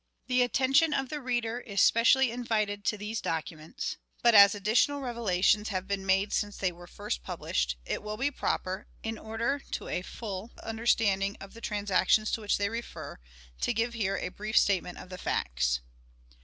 The 0.25 0.41
attention 0.41 0.95
of 0.95 1.09
the 1.09 1.21
reader 1.21 1.59
is 1.59 1.79
specially 1.79 2.31
invited 2.31 2.83
to 2.85 2.97
these 2.97 3.21
documents, 3.21 3.97
but, 4.23 4.33
as 4.33 4.55
additional 4.55 4.99
revelations 5.01 5.69
have 5.69 5.87
been 5.87 6.07
made 6.07 6.33
since 6.33 6.57
they 6.57 6.71
were 6.71 6.87
first 6.87 7.21
published, 7.21 7.77
it 7.85 8.01
will 8.01 8.17
be 8.17 8.31
proper, 8.31 8.87
in 9.03 9.19
order 9.19 9.61
to 9.73 9.89
a 9.89 10.01
full 10.01 10.53
understanding 10.63 11.37
of 11.39 11.53
the 11.53 11.61
transactions 11.61 12.31
to 12.31 12.41
which 12.41 12.57
they 12.57 12.67
refer, 12.69 13.19
to 13.59 13.73
give 13.75 13.93
here 13.93 14.17
a 14.17 14.29
brief 14.29 14.57
statement 14.57 14.97
of 14.97 15.09
the 15.09 15.19
facts. 15.19 15.81